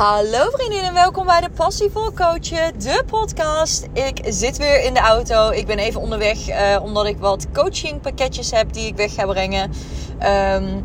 [0.00, 3.88] Hallo vriendinnen, welkom bij de Passievol Coachen, de podcast.
[3.92, 5.50] Ik zit weer in de auto.
[5.50, 9.26] Ik ben even onderweg uh, omdat ik wat coaching pakketjes heb die ik weg ga
[9.26, 9.70] brengen.
[10.54, 10.84] Um,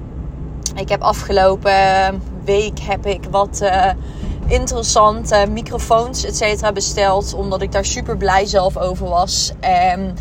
[0.75, 3.89] ik heb afgelopen week heb ik wat uh,
[4.47, 7.34] interessante microfoons et cetera besteld.
[7.34, 9.52] Omdat ik daar super blij zelf over was.
[9.59, 10.18] En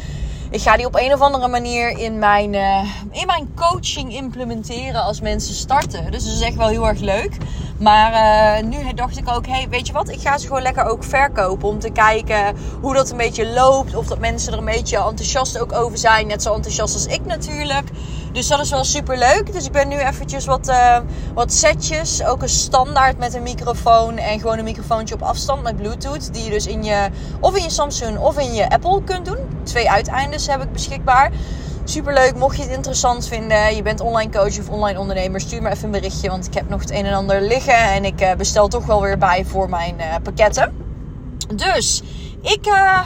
[0.50, 5.02] ik ga die op een of andere manier in mijn, uh, in mijn coaching implementeren
[5.02, 6.10] als mensen starten.
[6.10, 7.36] Dus dat is echt wel heel erg leuk.
[7.78, 10.08] Maar uh, nu dacht ik ook, weet je wat?
[10.08, 11.68] Ik ga ze gewoon lekker ook verkopen.
[11.68, 13.96] Om te kijken hoe dat een beetje loopt.
[13.96, 16.26] Of dat mensen er een beetje enthousiast ook over zijn.
[16.26, 17.88] Net zo enthousiast als ik natuurlijk.
[18.32, 19.52] Dus dat is wel super leuk.
[19.52, 20.98] Dus ik ben nu eventjes wat, uh,
[21.34, 22.24] wat setjes.
[22.24, 24.16] Ook een standaard met een microfoon.
[24.16, 26.32] En gewoon een microfoontje op afstand met Bluetooth.
[26.32, 27.08] Die je dus in je,
[27.40, 29.38] of in je Samsung of in je Apple kunt doen.
[29.62, 31.30] Twee uiteindes heb ik beschikbaar.
[31.86, 35.70] Superleuk, mocht je het interessant vinden, je bent online coach of online ondernemer, stuur me
[35.70, 38.34] even een berichtje, want ik heb nog het een en ander liggen en ik uh,
[38.34, 40.74] bestel toch wel weer bij voor mijn uh, pakketten.
[41.54, 42.02] Dus,
[42.42, 43.00] ik uh,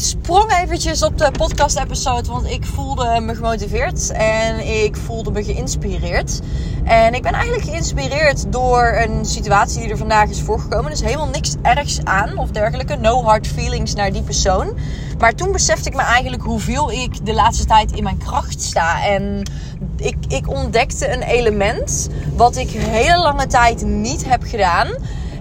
[0.00, 5.44] sprong eventjes op de podcast episode, want ik voelde me gemotiveerd en ik voelde me
[5.44, 6.40] geïnspireerd.
[6.84, 10.92] En ik ben eigenlijk geïnspireerd door een situatie die er vandaag is voorgekomen.
[10.92, 12.96] Is helemaal niks ergs aan of dergelijke.
[12.96, 14.78] No hard feelings naar die persoon.
[15.18, 19.04] Maar toen besefte ik me eigenlijk hoeveel ik de laatste tijd in mijn kracht sta.
[19.04, 19.50] En
[19.96, 24.88] ik, ik ontdekte een element wat ik hele lange tijd niet heb gedaan.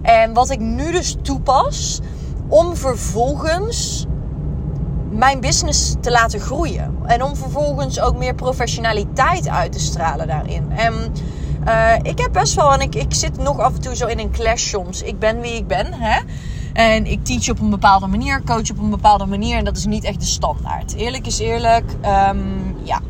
[0.02, 2.00] En wat ik nu dus toepas
[2.48, 4.06] om vervolgens
[5.16, 6.98] mijn business te laten groeien.
[7.06, 10.72] En om vervolgens ook meer professionaliteit uit te stralen daarin.
[10.72, 10.94] En
[11.68, 14.20] uh, ik heb best wel, en ik, ik zit nog af en toe zo in
[14.20, 15.02] een clash soms.
[15.02, 16.20] Ik ben wie ik ben, hè.
[16.74, 19.58] En ik teach op een bepaalde manier, coach op een bepaalde manier.
[19.58, 20.96] En dat is niet echt de standaard.
[20.96, 21.92] Eerlijk is eerlijk,
[22.30, 23.02] um, ja.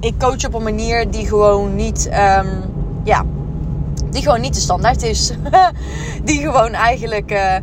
[0.00, 2.62] Ik coach op een manier die gewoon niet, um,
[3.04, 3.24] ja,
[4.10, 5.32] die gewoon niet de standaard is.
[6.24, 7.32] die gewoon eigenlijk...
[7.32, 7.54] Uh,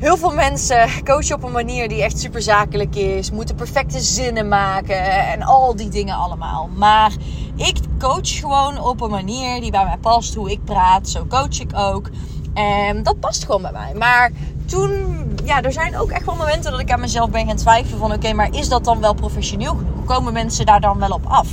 [0.00, 3.30] heel veel mensen coachen op een manier die echt super zakelijk is.
[3.30, 6.68] Moeten perfecte zinnen maken en al die dingen allemaal.
[6.76, 7.12] Maar
[7.56, 10.34] ik coach gewoon op een manier die bij mij past.
[10.34, 12.10] Hoe ik praat, zo coach ik ook.
[12.54, 13.94] En dat past gewoon bij mij.
[13.94, 14.30] Maar
[14.66, 17.98] toen, ja, er zijn ook echt wel momenten dat ik aan mezelf ben gaan twijfelen
[17.98, 18.12] van...
[18.12, 20.04] Oké, maar is dat dan wel professioneel genoeg?
[20.04, 21.48] Komen mensen daar dan wel op af?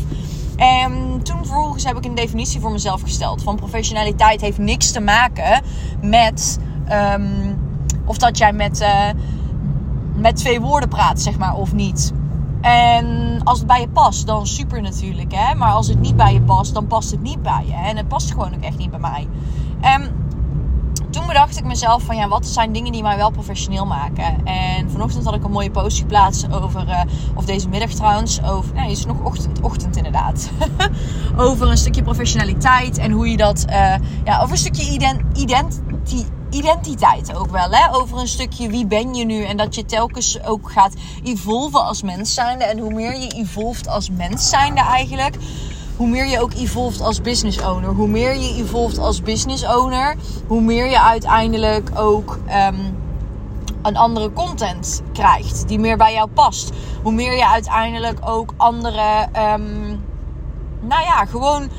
[0.57, 3.43] En toen vervolgens heb ik een definitie voor mezelf gesteld.
[3.43, 5.63] Van professionaliteit heeft niks te maken
[6.01, 6.59] met...
[6.91, 7.46] Um,
[8.07, 9.09] of dat jij met, uh,
[10.15, 12.13] met twee woorden praat, zeg maar, of niet.
[12.61, 15.33] En als het bij je past, dan super natuurlijk.
[15.35, 15.55] Hè?
[15.55, 17.73] Maar als het niet bij je past, dan past het niet bij je.
[17.73, 19.27] En het past gewoon ook echt niet bij mij.
[19.81, 20.11] En
[21.09, 24.45] toen bedacht ik mezelf van ja, wat zijn dingen die mij wel professioneel maken.
[24.45, 27.01] En vanochtend had ik een mooie post geplaatst over, uh,
[27.35, 30.49] of deze middag trouwens, over, nee, het is nog ochtend, ochtend inderdaad.
[31.37, 35.81] over een stukje professionaliteit en hoe je dat, uh, ja, over een stukje ident,
[36.49, 37.69] identiteit ook wel.
[37.69, 37.95] Hè?
[37.95, 39.43] Over een stukje wie ben je nu.
[39.43, 40.93] En dat je telkens ook gaat
[41.23, 42.63] evolven als mens zijnde.
[42.63, 45.35] En hoe meer je evolft als mens zijnde eigenlijk.
[45.95, 47.89] Hoe meer je ook evolft als business owner.
[47.89, 50.15] Hoe meer je evolft als business owner.
[50.47, 52.97] Hoe meer je uiteindelijk ook um,
[53.81, 55.67] een andere content krijgt.
[55.67, 56.71] Die meer bij jou past.
[57.03, 59.27] Hoe meer je uiteindelijk ook andere...
[59.53, 60.05] Um,
[60.81, 61.69] nou ja, gewoon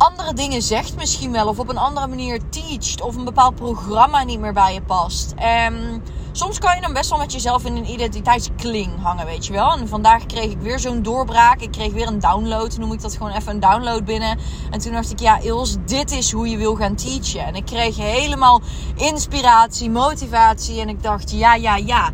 [0.00, 1.48] andere dingen zegt misschien wel.
[1.48, 3.00] Of op een andere manier teacht.
[3.00, 5.32] Of een bepaald programma niet meer bij je past.
[5.36, 6.02] En
[6.32, 9.72] soms kan je dan best wel met jezelf in een identiteitskling hangen, weet je wel.
[9.72, 11.60] En vandaag kreeg ik weer zo'n doorbraak.
[11.60, 14.38] Ik kreeg weer een download, noem ik dat gewoon even een download binnen.
[14.70, 17.44] En toen dacht ik, ja Ils, dit is hoe je wil gaan teachen.
[17.44, 18.60] En ik kreeg helemaal
[18.96, 20.80] inspiratie, motivatie.
[20.80, 22.10] En ik dacht, ja, ja, ja.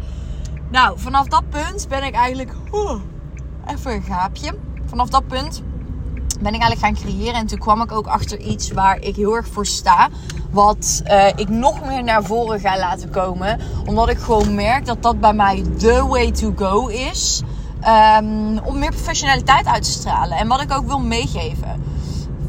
[0.71, 2.53] Nou, vanaf dat punt ben ik eigenlijk...
[3.67, 4.59] Even een gaapje.
[4.87, 5.63] Vanaf dat punt
[6.41, 7.35] ben ik eigenlijk gaan creëren.
[7.35, 10.09] En toen kwam ik ook achter iets waar ik heel erg voor sta.
[10.51, 13.61] Wat uh, ik nog meer naar voren ga laten komen.
[13.87, 17.43] Omdat ik gewoon merk dat dat bij mij the way to go is.
[18.21, 20.39] Um, om meer professionaliteit uit te stralen.
[20.39, 21.83] En wat ik ook wil meegeven.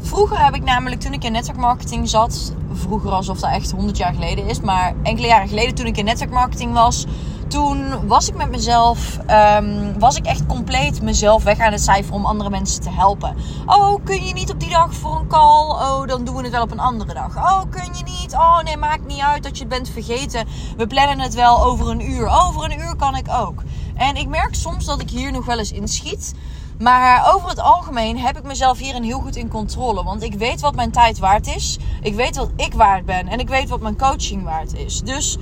[0.00, 2.52] Vroeger heb ik namelijk, toen ik in netwerkmarketing zat.
[2.72, 4.60] Vroeger alsof dat echt 100 jaar geleden is.
[4.60, 7.06] Maar enkele jaren geleden toen ik in netwerkmarketing was
[7.48, 12.16] toen was ik met mezelf, um, was ik echt compleet mezelf weg aan het cijferen
[12.16, 13.36] om andere mensen te helpen.
[13.66, 15.68] Oh, kun je niet op die dag voor een call?
[15.68, 17.36] Oh, dan doen we het wel op een andere dag.
[17.36, 18.32] Oh, kun je niet?
[18.32, 20.46] Oh, nee, maakt niet uit dat je het bent vergeten.
[20.76, 22.28] We plannen het wel over een uur.
[22.46, 23.62] Over een uur kan ik ook.
[23.94, 26.34] En ik merk soms dat ik hier nog wel eens inschiet.
[26.78, 30.04] Maar over het algemeen heb ik mezelf hierin heel goed in controle.
[30.04, 31.78] Want ik weet wat mijn tijd waard is.
[32.00, 33.28] Ik weet wat ik waard ben.
[33.28, 35.00] En ik weet wat mijn coaching waard is.
[35.00, 35.36] Dus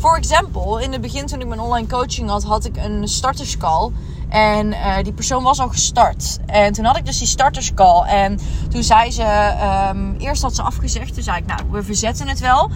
[0.00, 3.90] voor example, in het begin toen ik mijn online coaching had, had ik een starterscall.
[4.28, 6.38] En eh, die persoon was al gestart.
[6.46, 8.02] En toen had ik dus die starterscall.
[8.02, 8.38] En
[8.68, 11.14] toen zei ze, ehm, eerst had ze afgezegd.
[11.14, 12.70] Toen zei ik, nou, we verzetten het wel.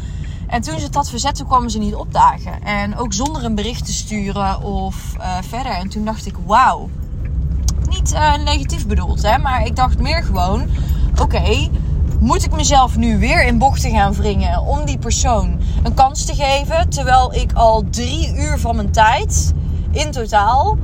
[0.47, 2.62] En toen ze het had verzet, toen kwamen ze niet opdagen.
[2.62, 5.73] En ook zonder een bericht te sturen of uh, verder.
[5.73, 6.88] En toen dacht ik, wauw.
[7.88, 9.38] Niet uh, negatief bedoeld, hè.
[9.38, 10.67] Maar ik dacht meer gewoon,
[11.20, 11.69] oké
[12.20, 16.34] moet ik mezelf nu weer in bochten gaan wringen om die persoon een kans te
[16.34, 16.88] geven.
[16.88, 19.52] Terwijl ik al drie uur van mijn tijd
[19.90, 20.78] in totaal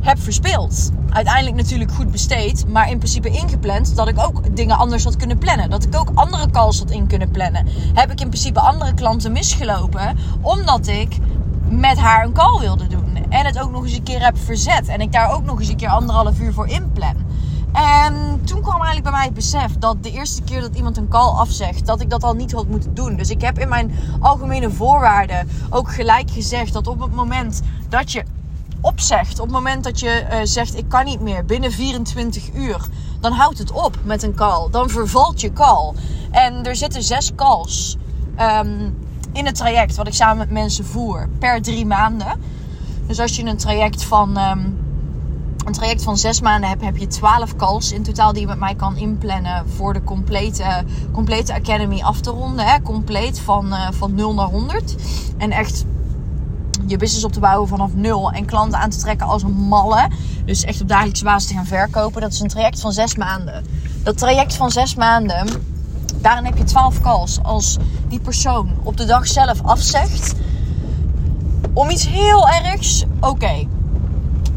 [0.00, 0.90] heb verspeeld.
[1.10, 5.38] Uiteindelijk natuurlijk goed besteed, maar in principe ingepland dat ik ook dingen anders had kunnen
[5.38, 5.70] plannen.
[5.70, 7.66] Dat ik ook andere calls had in kunnen plannen.
[7.94, 11.18] Heb ik in principe andere klanten misgelopen omdat ik
[11.68, 13.04] met haar een call wilde doen.
[13.28, 14.88] En het ook nog eens een keer heb verzet.
[14.88, 17.25] En ik daar ook nog eens een keer anderhalf uur voor inplan.
[17.76, 21.08] En toen kwam eigenlijk bij mij het besef dat de eerste keer dat iemand een
[21.08, 23.16] call afzegt, dat ik dat al niet had moeten doen.
[23.16, 28.12] Dus ik heb in mijn algemene voorwaarden ook gelijk gezegd dat op het moment dat
[28.12, 28.24] je
[28.80, 32.86] opzegt, op het moment dat je uh, zegt ik kan niet meer binnen 24 uur,
[33.20, 34.70] dan houdt het op met een call.
[34.70, 35.92] Dan vervalt je call.
[36.30, 37.96] En er zitten zes calls
[38.40, 38.98] um,
[39.32, 42.40] in het traject wat ik samen met mensen voer per drie maanden.
[43.06, 44.85] Dus als je een traject van um,
[45.66, 48.58] een traject van zes maanden heb, heb je 12 calls in totaal die je met
[48.58, 52.66] mij kan inplannen voor de complete, complete Academy af te ronden.
[52.66, 52.82] Hè?
[52.82, 54.94] Compleet van, uh, van 0 naar 100.
[55.38, 55.84] En echt
[56.86, 60.08] je business op te bouwen vanaf nul en klanten aan te trekken als een malle.
[60.44, 62.20] Dus echt op dagelijkse basis te gaan verkopen.
[62.20, 63.64] Dat is een traject van zes maanden.
[64.02, 65.46] Dat traject van zes maanden,
[66.16, 67.38] daarin heb je 12 calls.
[67.42, 67.76] Als
[68.08, 70.34] die persoon op de dag zelf afzegt
[71.72, 73.66] om iets heel ergs, oké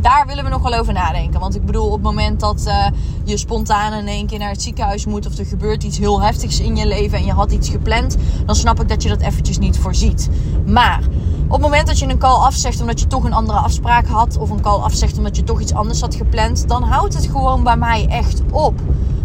[0.02, 1.40] daar willen we nog wel over nadenken.
[1.40, 2.86] Want ik bedoel, op het moment dat uh,
[3.24, 5.26] je spontaan in één keer naar het ziekenhuis moet...
[5.26, 8.18] of er gebeurt iets heel heftigs in je leven en je had iets gepland...
[8.46, 10.30] dan snap ik dat je dat eventjes niet voorziet.
[10.66, 11.00] Maar
[11.46, 14.38] op het moment dat je een call afzegt omdat je toch een andere afspraak had...
[14.38, 16.68] of een call afzegt omdat je toch iets anders had gepland...
[16.68, 18.82] dan houdt het gewoon bij mij echt op.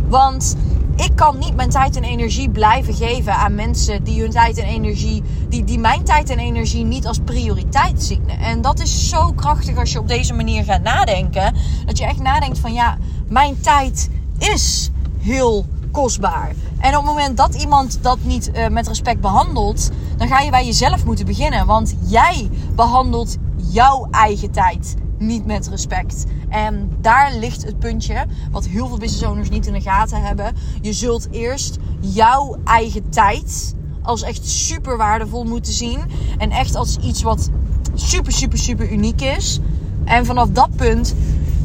[0.09, 0.57] Want
[0.97, 4.67] ik kan niet mijn tijd en energie blijven geven aan mensen die hun tijd en
[4.67, 8.29] energie, die, die mijn tijd en energie niet als prioriteit zien.
[8.29, 11.55] En dat is zo krachtig als je op deze manier gaat nadenken.
[11.87, 12.99] Dat je echt nadenkt van ja,
[13.29, 16.53] mijn tijd is heel kostbaar.
[16.79, 20.51] En op het moment dat iemand dat niet uh, met respect behandelt, dan ga je
[20.51, 21.67] bij jezelf moeten beginnen.
[21.67, 24.95] Want jij behandelt jouw eigen tijd
[25.27, 26.25] niet met respect.
[26.49, 30.55] En daar ligt het puntje, wat heel veel business owners niet in de gaten hebben.
[30.81, 36.01] Je zult eerst jouw eigen tijd als echt super waardevol moeten zien.
[36.39, 37.51] En echt als iets wat
[37.95, 39.61] super, super, super uniek is.
[40.05, 41.15] En vanaf dat punt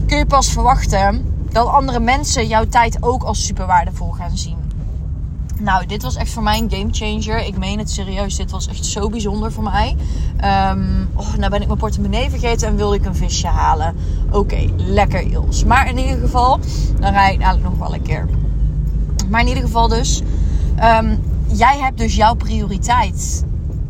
[0.06, 4.69] kun je pas verwachten dat andere mensen jouw tijd ook als super waardevol gaan zien.
[5.60, 7.46] Nou, dit was echt voor mij een game changer.
[7.46, 8.36] Ik meen het serieus.
[8.36, 9.96] Dit was echt zo bijzonder voor mij.
[10.72, 13.96] Um, oh, nou ben ik mijn portemonnee vergeten en wilde ik een visje halen.
[14.32, 15.64] Oké, lekker Ils.
[15.64, 16.60] Maar in ieder geval,
[17.00, 18.28] dan rijd ik dadelijk nog wel een keer.
[19.30, 20.22] Maar in ieder geval dus,
[20.84, 23.46] um, jij hebt dus jouw prioriteit.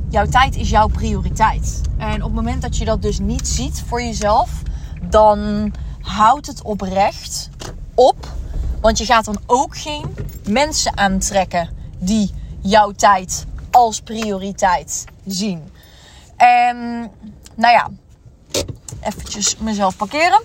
[0.10, 1.82] Jouw tijd is jouw prioriteit.
[1.98, 4.62] En op het moment dat je dat dus niet ziet voor jezelf,
[5.10, 7.50] dan houdt het oprecht
[7.94, 8.38] op
[8.82, 10.16] want je gaat dan ook geen
[10.48, 15.72] mensen aantrekken die jouw tijd als prioriteit zien.
[16.38, 17.12] En
[17.56, 17.90] nou ja,
[19.02, 20.42] eventjes mezelf parkeren.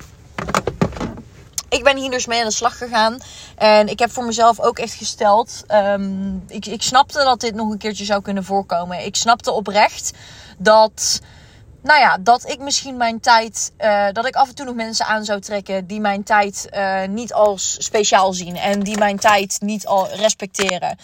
[1.69, 3.19] Ik ben hier dus mee aan de slag gegaan.
[3.57, 5.63] En ik heb voor mezelf ook echt gesteld.
[5.69, 9.05] Um, ik, ik snapte dat dit nog een keertje zou kunnen voorkomen.
[9.05, 10.13] Ik snapte oprecht
[10.59, 11.21] dat
[11.85, 15.07] nou ja, dat ik misschien mijn tijd, uh, dat ik af en toe nog mensen
[15.07, 19.57] aan zou trekken die mijn tijd uh, niet als speciaal zien en die mijn tijd
[19.61, 20.99] niet al respecteren.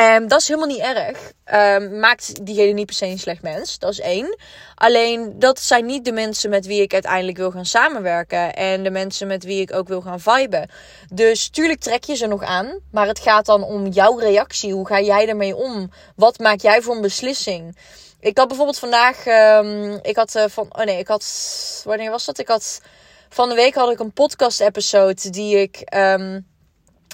[0.00, 1.32] Um, dat is helemaal niet erg.
[1.54, 3.78] Um, maakt diegene niet per se een slecht mens.
[3.78, 4.38] Dat is één.
[4.74, 8.54] Alleen dat zijn niet de mensen met wie ik uiteindelijk wil gaan samenwerken.
[8.54, 10.70] En de mensen met wie ik ook wil gaan viben.
[11.10, 12.78] Dus tuurlijk trek je ze nog aan.
[12.90, 14.72] Maar het gaat dan om jouw reactie.
[14.72, 15.90] Hoe ga jij ermee om?
[16.16, 17.76] Wat maak jij voor een beslissing?
[18.22, 19.26] Ik had bijvoorbeeld vandaag.
[19.26, 20.66] Um, ik had uh, van.
[20.68, 21.82] Oh nee, ik had.
[21.84, 22.38] Wanneer was dat?
[22.38, 22.80] Ik had.
[23.28, 25.94] Van de week had ik een podcast-episode die ik.
[25.94, 26.46] Um,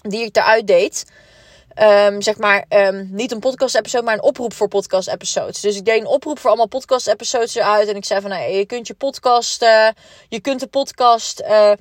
[0.03, 1.05] die ik eruit deed.
[1.83, 2.65] Um, zeg maar,
[3.05, 5.61] niet een podcast-episode, maar een oproep voor podcast-episodes.
[5.61, 7.89] Dus ik deed een oproep voor allemaal podcast-episodes eruit.
[7.89, 9.61] En ik zei van, nou, je kunt je podcast,
[10.29, 11.73] je kunt de podcast uh,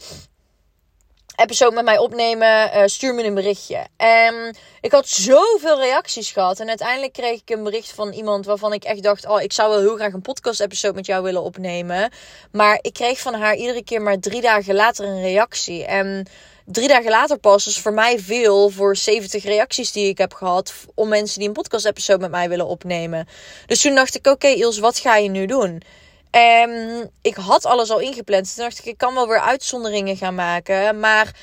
[1.37, 3.85] episode met mij opnemen, uh, stuur me een berichtje.
[3.97, 6.59] En ik had zoveel reacties gehad.
[6.59, 9.69] En uiteindelijk kreeg ik een bericht van iemand waarvan ik echt dacht: Oh, ik zou
[9.69, 12.11] wel heel graag een podcast-episode met jou willen opnemen.
[12.51, 15.85] Maar ik kreeg van haar iedere keer maar drie dagen later een reactie.
[15.85, 16.27] En
[16.65, 20.73] drie dagen later pas is voor mij veel voor 70 reacties die ik heb gehad.
[20.95, 23.27] Om mensen die een podcast-episode met mij willen opnemen.
[23.65, 25.81] Dus toen dacht ik: Oké, okay, wat ga je nu doen?
[26.31, 28.55] En ik had alles al ingepland.
[28.55, 30.99] Toen dacht ik, ik kan wel weer uitzonderingen gaan maken.
[30.99, 31.35] Maar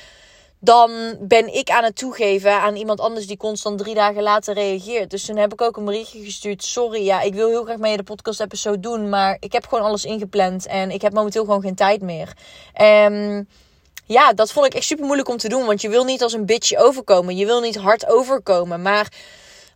[0.59, 5.09] dan ben ik aan het toegeven aan iemand anders die constant drie dagen later reageert.
[5.09, 6.63] Dus toen heb ik ook een berichtje gestuurd.
[6.63, 9.09] Sorry, ja, ik wil heel graag mee de podcast episode doen.
[9.09, 10.65] Maar ik heb gewoon alles ingepland.
[10.65, 12.33] En ik heb momenteel gewoon geen tijd meer.
[12.73, 13.47] En
[14.05, 15.65] ja, dat vond ik echt super moeilijk om te doen.
[15.65, 17.35] Want je wil niet als een bitch overkomen.
[17.35, 18.81] Je wil niet hard overkomen.
[18.81, 19.11] Maar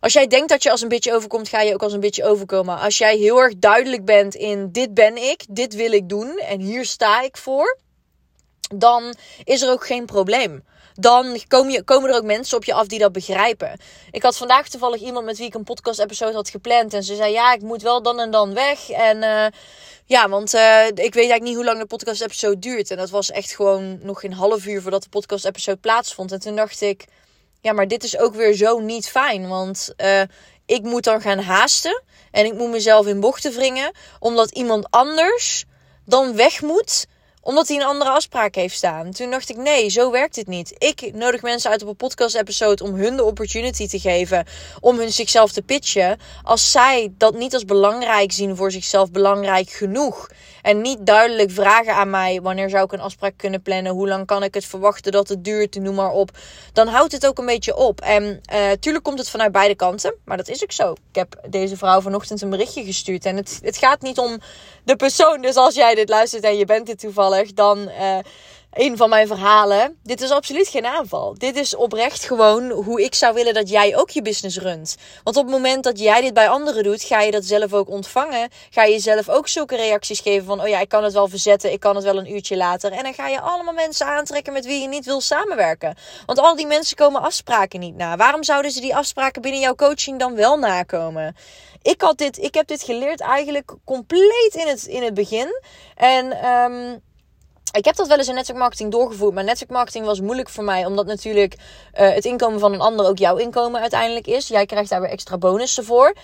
[0.00, 2.24] als jij denkt dat je als een beetje overkomt, ga je ook als een beetje
[2.24, 2.78] overkomen.
[2.78, 6.60] Als jij heel erg duidelijk bent in dit ben ik, dit wil ik doen en
[6.60, 7.78] hier sta ik voor,
[8.74, 9.14] dan
[9.44, 10.64] is er ook geen probleem.
[10.94, 13.80] Dan komen, je, komen er ook mensen op je af die dat begrijpen.
[14.10, 16.94] Ik had vandaag toevallig iemand met wie ik een podcast-episode had gepland.
[16.94, 18.90] En ze zei: Ja, ik moet wel dan en dan weg.
[18.90, 19.46] En uh,
[20.04, 22.90] ja, want uh, ik weet eigenlijk niet hoe lang de podcast-episode duurt.
[22.90, 26.32] En dat was echt gewoon nog geen half uur voordat de podcast-episode plaatsvond.
[26.32, 27.04] En toen dacht ik
[27.60, 29.48] ja, maar dit is ook weer zo niet fijn.
[29.48, 30.22] Want uh,
[30.66, 32.02] ik moet dan gaan haasten.
[32.30, 33.92] En ik moet mezelf in bochten wringen.
[34.18, 35.64] Omdat iemand anders
[36.04, 37.06] dan weg moet
[37.40, 39.10] omdat hij een andere afspraak heeft staan.
[39.10, 40.74] Toen dacht ik, nee, zo werkt het niet.
[40.78, 44.46] Ik nodig mensen uit op een podcast-episode om hun de opportunity te geven.
[44.80, 46.18] Om hun zichzelf te pitchen.
[46.42, 50.28] Als zij dat niet als belangrijk zien voor zichzelf, belangrijk genoeg.
[50.62, 53.92] En niet duidelijk vragen aan mij: wanneer zou ik een afspraak kunnen plannen?
[53.92, 55.74] Hoe lang kan ik het verwachten dat het duurt?
[55.74, 56.30] Noem maar op.
[56.72, 58.00] Dan houdt het ook een beetje op.
[58.00, 60.14] En uh, tuurlijk komt het vanuit beide kanten.
[60.24, 60.92] Maar dat is ook zo.
[60.92, 63.24] Ik heb deze vrouw vanochtend een berichtje gestuurd.
[63.24, 64.38] En het, het gaat niet om
[64.84, 65.42] de persoon.
[65.42, 67.78] Dus als jij dit luistert en je bent dit toevallig, dan.
[67.78, 68.18] Uh,
[68.70, 69.98] een van mijn verhalen.
[70.02, 71.34] Dit is absoluut geen aanval.
[71.38, 74.96] Dit is oprecht gewoon hoe ik zou willen dat jij ook je business runt.
[75.24, 77.88] Want op het moment dat jij dit bij anderen doet, ga je dat zelf ook
[77.88, 78.48] ontvangen.
[78.70, 81.72] Ga je zelf ook zulke reacties geven van: oh ja, ik kan het wel verzetten,
[81.72, 82.92] ik kan het wel een uurtje later.
[82.92, 85.96] En dan ga je allemaal mensen aantrekken met wie je niet wil samenwerken.
[86.26, 88.16] Want al die mensen komen afspraken niet na.
[88.16, 91.36] Waarom zouden ze die afspraken binnen jouw coaching dan wel nakomen?
[91.82, 95.62] Ik, had dit, ik heb dit geleerd eigenlijk compleet in het, in het begin.
[95.96, 96.46] En.
[96.46, 97.08] Um,
[97.70, 99.34] ik heb dat wel eens in netwerkmarketing doorgevoerd.
[99.34, 100.86] Maar netwerkmarketing was moeilijk voor mij.
[100.86, 101.60] Omdat natuurlijk uh,
[102.14, 104.48] het inkomen van een ander ook jouw inkomen uiteindelijk is.
[104.48, 106.14] Jij krijgt daar weer extra bonussen voor.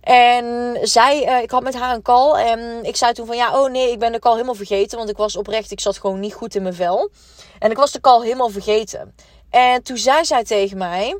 [0.00, 2.34] En zij, uh, ik had met haar een call.
[2.34, 4.98] En ik zei toen van ja, oh nee, ik ben de call helemaal vergeten.
[4.98, 7.10] Want ik was oprecht, ik zat gewoon niet goed in mijn vel.
[7.58, 9.14] En ik was de call helemaal vergeten.
[9.50, 11.18] En toen zei zij tegen mij.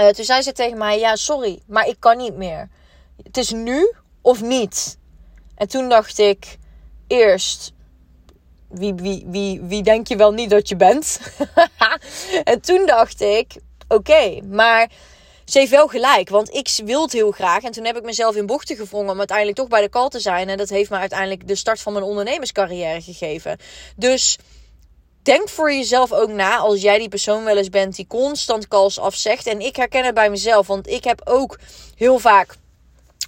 [0.00, 2.68] Uh, toen zei ze tegen mij: Ja, sorry, maar ik kan niet meer.
[3.22, 3.92] Het is nu
[4.22, 4.98] of niet.
[5.54, 6.58] En toen dacht ik
[7.06, 7.72] eerst
[8.78, 11.20] wie, wie, wie, wie denk je wel niet dat je bent?
[12.44, 13.56] en toen dacht ik,
[13.88, 14.90] oké, maar
[15.44, 16.28] ze heeft wel gelijk.
[16.28, 17.62] Want ik wil het heel graag.
[17.62, 20.20] En toen heb ik mezelf in bochten gevrongen om uiteindelijk toch bij de call te
[20.20, 20.48] zijn.
[20.48, 23.58] En dat heeft me uiteindelijk de start van mijn ondernemerscarrière gegeven.
[23.96, 24.38] Dus
[25.22, 28.98] denk voor jezelf ook na als jij die persoon wel eens bent die constant calls
[28.98, 29.46] afzegt.
[29.46, 31.58] En ik herken het bij mezelf, want ik heb ook
[31.96, 32.56] heel vaak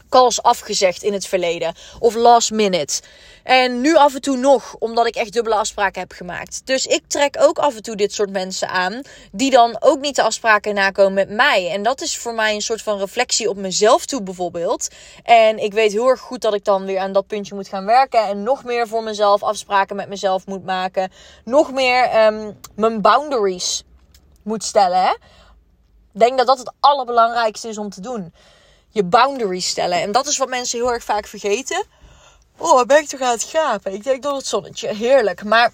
[0.09, 1.75] calls afgezegd in het verleden.
[1.99, 3.01] Of last minute.
[3.43, 6.61] En nu af en toe nog, omdat ik echt dubbele afspraken heb gemaakt.
[6.65, 9.03] Dus ik trek ook af en toe dit soort mensen aan.
[9.33, 11.71] Die dan ook niet de afspraken nakomen met mij.
[11.71, 14.89] En dat is voor mij een soort van reflectie op mezelf toe, bijvoorbeeld.
[15.23, 17.85] En ik weet heel erg goed dat ik dan weer aan dat puntje moet gaan
[17.85, 18.27] werken.
[18.27, 21.13] En nog meer voor mezelf afspraken met mezelf moet maken.
[21.45, 23.85] Nog meer um, mijn boundaries
[24.43, 25.03] moet stellen.
[25.03, 25.11] Hè?
[26.13, 28.33] Ik denk dat dat het allerbelangrijkste is om te doen
[28.91, 30.01] je boundaries stellen.
[30.01, 31.85] En dat is wat mensen heel erg vaak vergeten.
[32.59, 33.93] Oh, ben ik toch aan het gapen?
[33.93, 34.95] Ik denk door het zonnetje.
[34.95, 35.45] Heerlijk.
[35.45, 35.73] Maar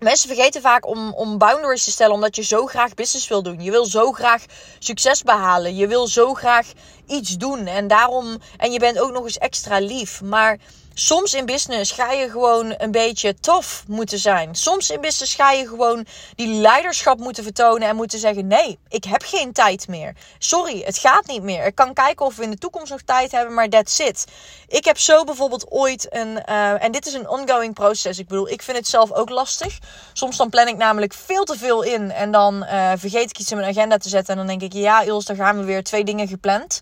[0.00, 3.62] mensen vergeten vaak om, om boundaries te stellen omdat je zo graag business wil doen.
[3.62, 4.44] Je wil zo graag
[4.78, 5.76] succes behalen.
[5.76, 6.72] Je wil zo graag
[7.06, 7.66] iets doen.
[7.66, 8.38] En daarom.
[8.56, 10.22] En je bent ook nog eens extra lief.
[10.22, 10.58] Maar
[10.94, 14.54] Soms in business ga je gewoon een beetje tof moeten zijn.
[14.54, 19.04] Soms in business ga je gewoon die leiderschap moeten vertonen en moeten zeggen: nee, ik
[19.04, 20.16] heb geen tijd meer.
[20.38, 21.66] Sorry, het gaat niet meer.
[21.66, 24.24] Ik kan kijken of we in de toekomst nog tijd hebben, maar that's it.
[24.68, 28.18] Ik heb zo bijvoorbeeld ooit een, uh, en dit is een ongoing proces.
[28.18, 29.78] Ik bedoel, ik vind het zelf ook lastig.
[30.12, 33.50] Soms dan plan ik namelijk veel te veel in en dan uh, vergeet ik iets
[33.50, 35.82] in mijn agenda te zetten en dan denk ik: ja, Ils, dan gaan we weer
[35.82, 36.80] twee dingen gepland.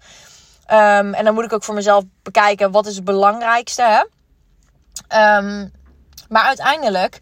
[0.72, 3.82] Um, en dan moet ik ook voor mezelf bekijken wat is het belangrijkste.
[3.82, 4.00] Hè?
[5.36, 5.72] Um,
[6.28, 7.18] maar uiteindelijk,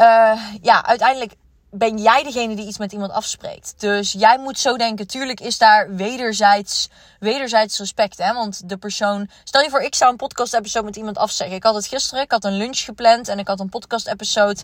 [0.00, 1.32] uh, ja, uiteindelijk
[1.74, 3.74] ben jij degene die iets met iemand afspreekt.
[3.76, 5.06] Dus jij moet zo denken.
[5.06, 6.88] Tuurlijk is daar wederzijds,
[7.20, 8.18] wederzijds respect.
[8.18, 8.32] Hè?
[8.32, 9.30] Want de persoon.
[9.44, 11.56] Stel je voor, ik zou een podcast-episode met iemand afzeggen.
[11.56, 12.24] Ik had het gisteren.
[12.24, 13.28] Ik had een lunch gepland.
[13.28, 14.60] En ik had een podcast-episode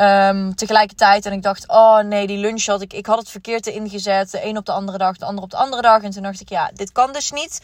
[0.00, 1.26] um, tegelijkertijd.
[1.26, 2.92] En ik dacht, oh nee, die lunch had ik.
[2.92, 4.30] Ik had het verkeerd ingezet.
[4.30, 6.02] De een op de andere dag, de ander op de andere dag.
[6.02, 7.60] En toen dacht ik, ja, dit kan dus niet.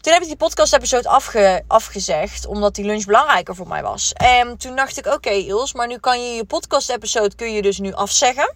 [0.00, 4.12] Toen heb ik die podcast-episode afge, afgezegd, omdat die lunch belangrijker voor mij was.
[4.12, 7.62] En toen dacht ik, oké okay, Ils, maar nu kan je je podcast-episode kun je
[7.62, 8.54] dus nu afzeggen.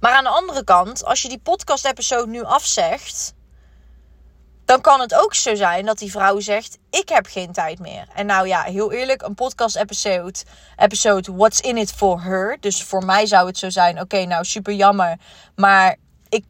[0.00, 3.34] Maar aan de andere kant, als je die podcast-episode nu afzegt,
[4.64, 8.06] dan kan het ook zo zijn dat die vrouw zegt: Ik heb geen tijd meer.
[8.14, 10.38] En nou ja, heel eerlijk, een podcast-episode,
[10.76, 12.56] episode What's in it for her.
[12.60, 15.18] Dus voor mij zou het zo zijn: Oké, nou super jammer.
[15.54, 15.96] Maar
[16.28, 16.44] ik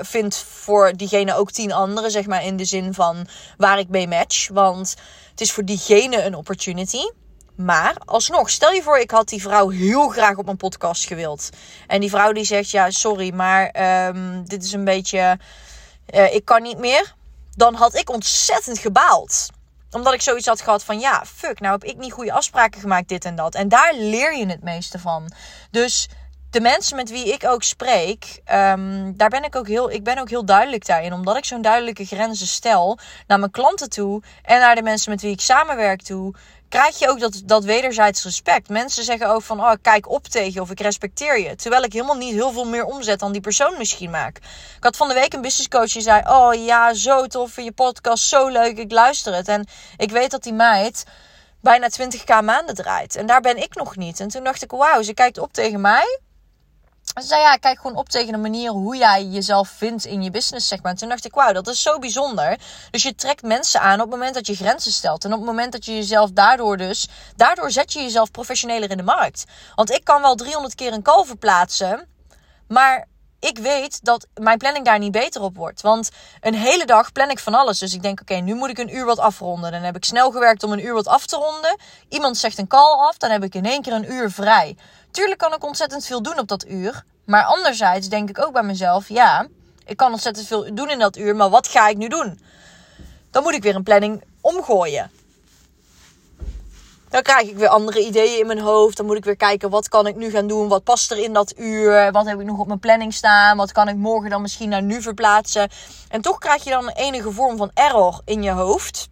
[0.00, 3.26] vind voor diegene ook tien anderen, zeg maar in de zin van
[3.56, 4.48] waar ik mee match.
[4.48, 4.94] Want
[5.30, 7.10] het is voor diegene een opportunity.
[7.56, 11.48] Maar alsnog, stel je voor, ik had die vrouw heel graag op mijn podcast gewild.
[11.86, 13.74] En die vrouw die zegt: Ja, sorry, maar
[14.08, 15.38] um, dit is een beetje.
[16.14, 17.14] Uh, ik kan niet meer
[17.56, 19.48] dan had ik ontzettend gebaald.
[19.90, 23.08] Omdat ik zoiets had gehad van ja, fuck, nou heb ik niet goede afspraken gemaakt,
[23.08, 23.54] dit en dat.
[23.54, 25.32] En daar leer je het meeste van.
[25.70, 26.08] Dus
[26.54, 30.18] de mensen met wie ik ook spreek, um, daar ben ik ook heel, ik ben
[30.18, 31.12] ook heel duidelijk daarin.
[31.12, 35.20] Omdat ik zo'n duidelijke grenzen stel naar mijn klanten toe en naar de mensen met
[35.20, 36.34] wie ik samenwerk toe
[36.68, 38.68] krijg je ook dat, dat wederzijds respect.
[38.68, 41.56] Mensen zeggen ook van, oh, kijk op tegen of ik respecteer je.
[41.56, 44.36] Terwijl ik helemaal niet heel veel meer omzet dan die persoon misschien maak.
[44.76, 47.72] Ik had van de week een business coach die zei, oh ja, zo tof, je
[47.72, 49.48] podcast, zo leuk, ik luister het.
[49.48, 51.04] En ik weet dat die meid
[51.60, 53.16] bijna 20k maanden draait.
[53.16, 54.20] En daar ben ik nog niet.
[54.20, 56.20] En toen dacht ik, wauw, ze kijkt op tegen mij.
[57.14, 60.30] Ze zei ja, kijk gewoon op tegen de manier hoe jij jezelf vindt in je
[60.30, 60.70] business.
[60.70, 62.58] En toen dacht ik, wauw, dat is zo bijzonder.
[62.90, 65.24] Dus je trekt mensen aan op het moment dat je grenzen stelt.
[65.24, 67.08] En op het moment dat je jezelf daardoor dus...
[67.36, 69.44] Daardoor zet je jezelf professioneler in de markt.
[69.74, 72.08] Want ik kan wel 300 keer een call verplaatsen.
[72.68, 73.06] Maar
[73.44, 75.80] ik weet dat mijn planning daar niet beter op wordt.
[75.80, 76.10] Want
[76.40, 77.78] een hele dag plan ik van alles.
[77.78, 79.72] Dus ik denk, oké, nu moet ik een uur wat afronden.
[79.72, 81.76] Dan heb ik snel gewerkt om een uur wat af te ronden.
[82.08, 84.76] Iemand zegt een call af, dan heb ik in één keer een uur vrij.
[85.10, 87.04] Tuurlijk kan ik ontzettend veel doen op dat uur.
[87.24, 89.46] Maar anderzijds denk ik ook bij mezelf, ja,
[89.86, 91.36] ik kan ontzettend veel doen in dat uur.
[91.36, 92.40] Maar wat ga ik nu doen?
[93.30, 95.10] Dan moet ik weer een planning omgooien.
[97.14, 98.96] Dan krijg ik weer andere ideeën in mijn hoofd.
[98.96, 100.68] Dan moet ik weer kijken wat kan ik nu gaan doen.
[100.68, 102.12] Wat past er in dat uur?
[102.12, 103.56] Wat heb ik nog op mijn planning staan?
[103.56, 105.68] Wat kan ik morgen dan misschien naar nu verplaatsen?
[106.08, 109.08] En toch krijg je dan een enige vorm van error in je hoofd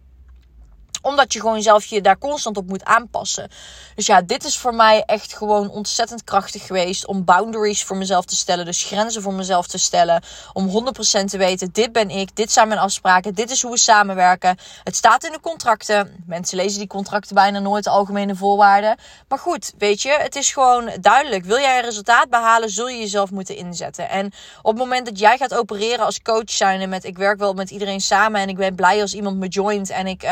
[1.03, 3.49] omdat je gewoon zelf je daar constant op moet aanpassen.
[3.95, 7.05] Dus ja, dit is voor mij echt gewoon ontzettend krachtig geweest.
[7.05, 8.65] Om boundaries voor mezelf te stellen.
[8.65, 10.23] Dus grenzen voor mezelf te stellen.
[10.53, 10.87] Om
[11.21, 12.35] 100% te weten, dit ben ik.
[12.35, 13.33] Dit zijn mijn afspraken.
[13.33, 14.57] Dit is hoe we samenwerken.
[14.83, 16.23] Het staat in de contracten.
[16.25, 18.97] Mensen lezen die contracten bijna nooit de algemene voorwaarden.
[19.27, 21.45] Maar goed, weet je, het is gewoon duidelijk.
[21.45, 24.09] Wil jij een resultaat behalen, zul je jezelf moeten inzetten.
[24.09, 24.25] En
[24.61, 27.69] op het moment dat jij gaat opereren als coach zijn met ik werk wel met
[27.69, 30.23] iedereen samen en ik ben blij als iemand me joint en ik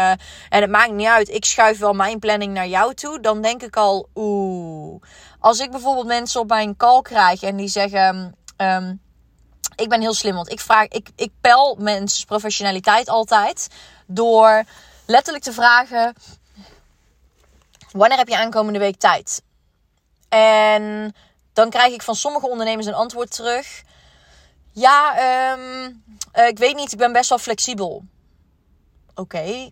[0.49, 3.63] en het maakt niet uit, ik schuif wel mijn planning naar jou toe, dan denk
[3.63, 5.01] ik al, oeh.
[5.39, 9.01] Als ik bijvoorbeeld mensen op mijn call krijg en die zeggen, um,
[9.75, 13.67] ik ben heel slim, want ik vraag, ik, ik pel mensen professionaliteit altijd
[14.05, 14.63] door
[15.05, 16.13] letterlijk te vragen,
[17.91, 19.41] wanneer heb je aankomende week tijd?
[20.29, 21.15] En
[21.53, 23.83] dan krijg ik van sommige ondernemers een antwoord terug.
[24.71, 25.15] Ja,
[25.53, 28.03] um, ik weet niet, ik ben best wel flexibel.
[29.15, 29.69] Oké,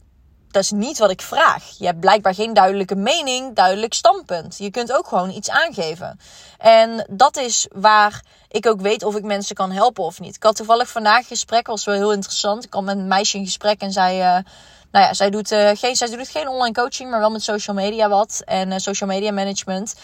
[0.52, 1.64] dat is niet wat ik vraag.
[1.78, 4.58] Je hebt blijkbaar geen duidelijke mening, duidelijk standpunt.
[4.58, 6.20] Je kunt ook gewoon iets aangeven.
[6.58, 10.36] En dat is waar ik ook weet of ik mensen kan helpen of niet.
[10.36, 12.64] Ik had toevallig vandaag een gesprek, was wel heel interessant.
[12.64, 14.44] Ik kwam met een meisje in gesprek en zij, uh,
[14.92, 17.76] nou ja, zij doet, uh, geen, zij doet geen online coaching, maar wel met social
[17.76, 18.42] media wat.
[18.46, 19.96] En uh, social media management.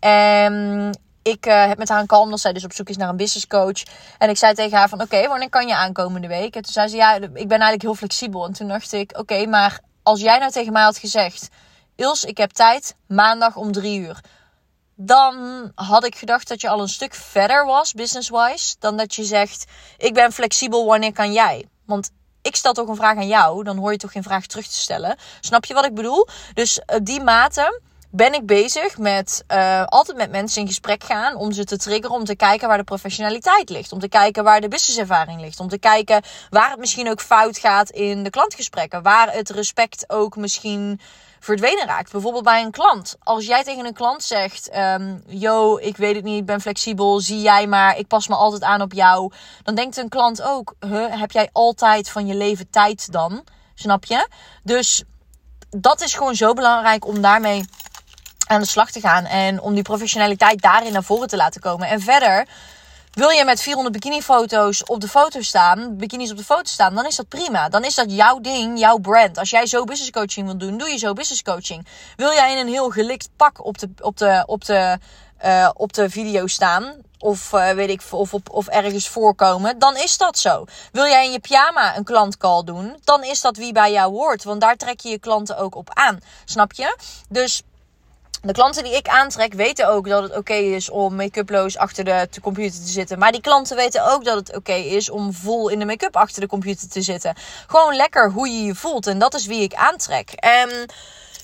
[0.00, 0.90] En
[1.22, 3.46] ik heb met haar een call omdat zij dus op zoek is naar een business
[3.46, 3.82] coach.
[4.18, 6.56] En ik zei tegen haar van oké, wanneer kan je aankomende week?
[6.56, 8.46] En toen zei ze ja, ik ben eigenlijk heel flexibel.
[8.46, 11.48] En toen dacht ik oké, maar als jij nou tegen mij had gezegd:
[11.96, 14.20] Ils, ik heb tijd maandag om drie uur.
[14.94, 19.24] Dan had ik gedacht dat je al een stuk verder was, business-wise, dan dat je
[19.24, 19.64] zegt:
[19.96, 21.68] Ik ben flexibel, wanneer kan jij?
[21.86, 22.10] Want
[22.42, 24.76] ik stel toch een vraag aan jou, dan hoor je toch geen vraag terug te
[24.76, 25.16] stellen.
[25.40, 26.28] Snap je wat ik bedoel?
[26.54, 27.80] Dus op die mate
[28.14, 32.16] ben ik bezig met uh, altijd met mensen in gesprek gaan om ze te triggeren,
[32.16, 35.68] om te kijken waar de professionaliteit ligt, om te kijken waar de businesservaring ligt, om
[35.68, 40.36] te kijken waar het misschien ook fout gaat in de klantgesprekken, waar het respect ook
[40.36, 41.00] misschien
[41.40, 42.12] verdwenen raakt.
[42.12, 43.16] Bijvoorbeeld bij een klant.
[43.22, 47.20] Als jij tegen een klant zegt: um, Yo, ik weet het niet, ik ben flexibel,
[47.20, 49.32] zie jij maar, ik pas me altijd aan op jou.
[49.62, 53.44] Dan denkt een klant ook: huh, heb jij altijd van je leven tijd dan?
[53.74, 54.28] Snap je?
[54.62, 55.04] Dus
[55.70, 57.64] dat is gewoon zo belangrijk om daarmee
[58.46, 59.24] aan de slag te gaan.
[59.24, 61.88] En om die professionaliteit daarin naar voren te laten komen.
[61.88, 62.46] En verder,
[63.12, 67.06] wil je met 400 bikinifoto's op de foto staan, bikinis op de foto staan, dan
[67.06, 67.68] is dat prima.
[67.68, 69.38] Dan is dat jouw ding, jouw brand.
[69.38, 71.86] Als jij zo business coaching wil doen, doe je zo business coaching.
[72.16, 74.98] Wil jij in een heel gelikt pak op de, op de, op de,
[75.44, 79.96] uh, op de video staan, of uh, weet ik, of, of, of ergens voorkomen, dan
[79.96, 80.64] is dat zo.
[80.92, 84.44] Wil jij in je pyjama een klantcall doen, dan is dat wie bij jou hoort.
[84.44, 86.20] Want daar trek je je klanten ook op aan.
[86.44, 86.96] Snap je?
[87.28, 87.62] Dus
[88.40, 92.28] de klanten die ik aantrek weten ook dat het oké is om make-uploos achter de,
[92.42, 93.18] computer te zitten.
[93.18, 96.40] Maar die klanten weten ook dat het oké is om vol in de make-up achter
[96.40, 97.34] de computer te zitten.
[97.66, 99.06] Gewoon lekker hoe je je voelt.
[99.06, 100.30] En dat is wie ik aantrek.
[100.30, 100.86] En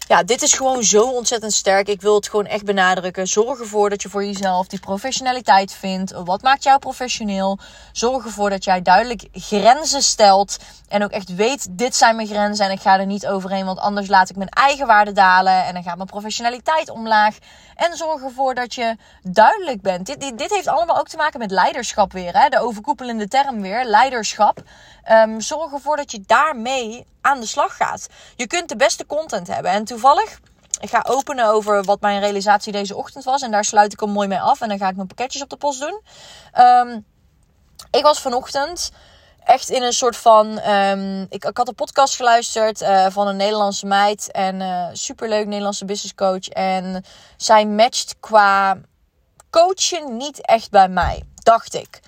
[0.08, 1.88] ja, dit is gewoon zo ontzettend sterk.
[1.88, 3.26] Ik wil het gewoon echt benadrukken.
[3.26, 6.12] Zorg ervoor dat je voor jezelf die professionaliteit vindt.
[6.24, 7.58] Wat maakt jou professioneel?
[7.92, 10.58] Zorg ervoor dat jij duidelijk grenzen stelt.
[10.88, 13.64] En ook echt weet, dit zijn mijn grenzen en ik ga er niet overheen.
[13.64, 15.64] Want anders laat ik mijn eigen waarde dalen.
[15.64, 17.36] En dan gaat mijn professionaliteit omlaag.
[17.74, 20.06] En zorg ervoor dat je duidelijk bent.
[20.06, 22.38] Dit, dit, heeft allemaal ook te maken met leiderschap weer.
[22.38, 22.48] Hè?
[22.48, 24.62] De overkoepelende term weer, leiderschap.
[25.10, 28.06] Um, zorg ervoor dat je daarmee aan de slag gaat.
[28.36, 29.70] Je kunt de beste content hebben.
[29.70, 30.40] En toevallig,
[30.80, 33.42] ik ga openen over wat mijn realisatie deze ochtend was.
[33.42, 34.60] En daar sluit ik hem mooi mee af.
[34.60, 36.02] En dan ga ik mijn pakketjes op de post doen.
[36.58, 37.06] Um,
[37.90, 38.90] ik was vanochtend
[39.44, 40.68] echt in een soort van.
[40.68, 44.30] Um, ik, ik, had een podcast geluisterd uh, van een Nederlandse meid.
[44.30, 46.48] En uh, superleuk Nederlandse business coach.
[46.48, 47.04] En
[47.36, 48.78] zij matcht qua
[49.50, 52.00] coachen niet echt bij mij, dacht ik.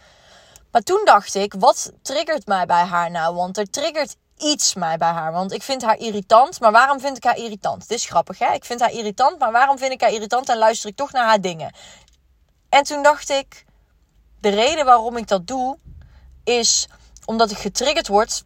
[0.70, 3.34] Maar toen dacht ik, wat triggert mij bij haar nou?
[3.34, 5.32] Want er triggert iets mij bij haar.
[5.32, 6.60] Want ik vind haar irritant.
[6.60, 7.88] Maar waarom vind ik haar irritant?
[7.88, 8.52] Dit is grappig, hè?
[8.52, 10.48] Ik vind haar irritant, maar waarom vind ik haar irritant?
[10.48, 11.74] En luister ik toch naar haar dingen.
[12.68, 13.64] En toen dacht ik,
[14.40, 15.78] de reden waarom ik dat doe,
[16.44, 16.88] is
[17.24, 18.44] omdat ik getriggerd word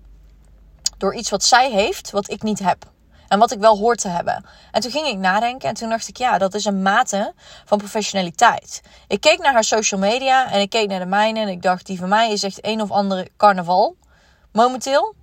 [0.98, 2.92] door iets wat zij heeft, wat ik niet heb.
[3.28, 4.44] En wat ik wel hoor te hebben.
[4.70, 7.78] En toen ging ik nadenken en toen dacht ik, ja, dat is een mate van
[7.78, 8.82] professionaliteit.
[9.08, 11.86] Ik keek naar haar social media en ik keek naar de mijne en ik dacht,
[11.86, 13.96] die van mij is echt een of andere carnaval.
[14.52, 15.14] Momenteel.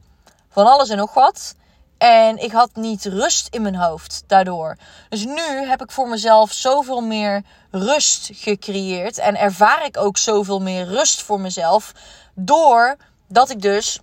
[0.52, 1.56] Van alles en nog wat.
[1.98, 4.78] En ik had niet rust in mijn hoofd daardoor.
[5.10, 9.18] Dus nu heb ik voor mezelf zoveel meer rust gecreëerd.
[9.18, 11.92] En ervaar ik ook zoveel meer rust voor mezelf.
[12.34, 14.00] Doordat ik dus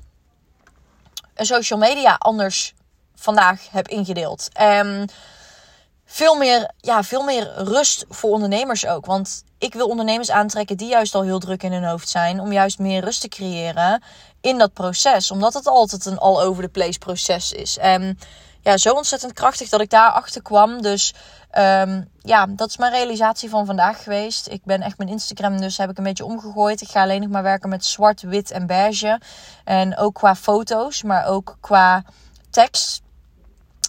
[1.34, 2.74] een social media anders
[3.14, 4.48] vandaag heb ingedeeld.
[4.52, 5.08] En
[6.04, 9.06] veel meer, ja, veel meer rust voor ondernemers ook.
[9.06, 12.40] Want ik wil ondernemers aantrekken die juist al heel druk in hun hoofd zijn.
[12.40, 14.02] Om juist meer rust te creëren
[14.40, 15.30] in dat proces.
[15.30, 17.78] Omdat het altijd een all over the place proces is.
[17.78, 18.18] En
[18.60, 20.82] ja, zo ontzettend krachtig dat ik daar achter kwam.
[20.82, 21.14] Dus
[21.58, 24.48] um, ja, dat is mijn realisatie van vandaag geweest.
[24.48, 26.80] Ik ben echt mijn Instagram dus heb ik een beetje omgegooid.
[26.80, 29.20] Ik ga alleen nog maar werken met zwart, wit en beige.
[29.64, 32.04] En ook qua foto's, maar ook qua
[32.50, 33.02] tekst.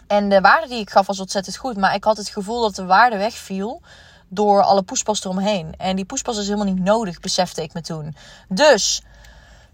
[0.08, 1.78] En de waarde die ik gaf was ontzettend goed.
[1.78, 3.82] Maar ik had het gevoel dat de waarde wegviel
[4.30, 5.74] door alle poespas eromheen.
[5.78, 8.16] En die poespas is helemaal niet nodig, besefte ik me toen.
[8.48, 9.02] Dus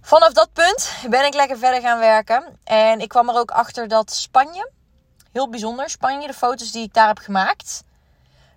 [0.02, 2.60] vanaf dat punt ben ik lekker verder gaan werken.
[2.64, 4.70] En ik kwam er ook achter dat Spanje,
[5.32, 7.84] heel bijzonder, Spanje, de foto's die ik daar heb gemaakt,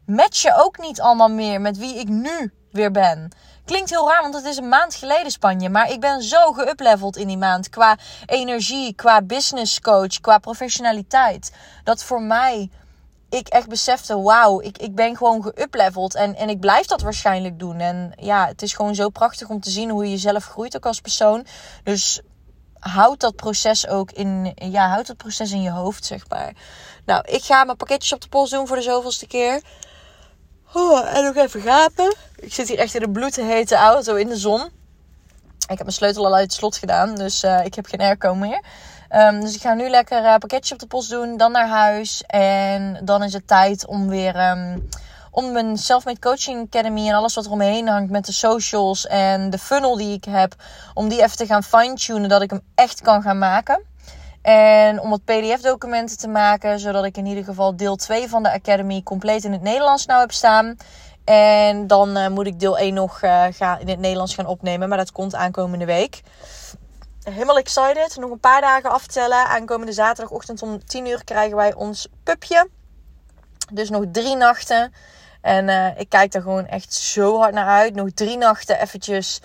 [0.07, 3.33] matchen ook niet allemaal meer met wie ik nu weer ben.
[3.65, 5.69] Klinkt heel raar, want het is een maand geleden Spanje.
[5.69, 7.69] Maar ik ben zo geupleveld in die maand.
[7.69, 11.53] Qua energie, qua business coach, qua professionaliteit.
[11.85, 12.71] Dat voor mij,
[13.29, 16.15] ik echt besefte, wauw, ik, ik ben gewoon geupleveld.
[16.15, 17.81] En, en ik blijf dat waarschijnlijk doen.
[17.81, 20.87] En ja, het is gewoon zo prachtig om te zien hoe je jezelf groeit ook
[20.87, 21.47] als persoon.
[21.83, 22.21] Dus
[22.79, 26.53] houd dat proces ook in, ja, houd dat proces in je hoofd, zeg maar.
[27.05, 29.63] Nou, ik ga mijn pakketjes op de post doen voor de zoveelste keer.
[30.73, 32.15] Oh, en nog even gapen.
[32.37, 34.61] Ik zit hier echt in een bloedhete auto in de zon.
[35.59, 38.35] Ik heb mijn sleutel al uit het slot gedaan, dus uh, ik heb geen airco
[38.35, 38.63] meer.
[39.11, 42.23] Um, dus ik ga nu lekker uh, pakketje op de post doen, dan naar huis.
[42.27, 44.89] En dan is het tijd om weer um,
[45.31, 49.51] om mijn Selfmade Coaching Academy en alles wat er omheen hangt met de socials en
[49.51, 50.55] de funnel die ik heb,
[50.95, 53.83] om die even te gaan fine-tunen, dat ik hem echt kan gaan maken.
[54.43, 58.53] En om wat PDF-documenten te maken, zodat ik in ieder geval deel 2 van de
[58.53, 60.77] Academy compleet in het Nederlands nou heb staan.
[61.25, 64.89] En dan uh, moet ik deel 1 nog uh, ga in het Nederlands gaan opnemen,
[64.89, 66.23] maar dat komt aankomende week.
[67.33, 68.17] Helemaal excited.
[68.17, 69.47] Nog een paar dagen aftellen.
[69.47, 72.69] Aankomende zaterdagochtend om 10 uur krijgen wij ons pupje.
[73.73, 74.93] Dus nog drie nachten.
[75.41, 77.95] En uh, ik kijk daar gewoon echt zo hard naar uit.
[77.95, 79.41] Nog drie nachten eventjes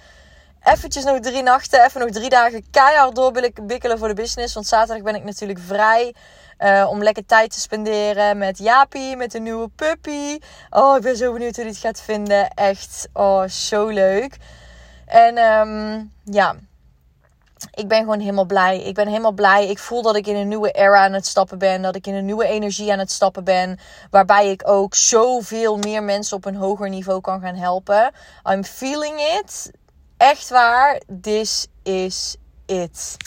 [0.63, 4.53] eventjes nog drie nachten, even nog drie dagen keihard doorbikkelen voor de business.
[4.53, 6.15] Want zaterdag ben ik natuurlijk vrij
[6.59, 10.39] uh, om lekker tijd te spenderen met Jaapie, met de nieuwe puppy.
[10.69, 12.49] Oh, ik ben zo benieuwd hoe het gaat vinden.
[12.49, 14.37] Echt, oh, zo leuk.
[15.05, 16.55] En um, ja,
[17.71, 18.81] ik ben gewoon helemaal blij.
[18.81, 19.69] Ik ben helemaal blij.
[19.69, 21.81] Ik voel dat ik in een nieuwe era aan het stappen ben.
[21.81, 23.79] Dat ik in een nieuwe energie aan het stappen ben.
[24.09, 28.11] Waarbij ik ook zoveel meer mensen op een hoger niveau kan gaan helpen.
[28.49, 29.71] I'm feeling it
[30.17, 33.17] echt waar, this is it.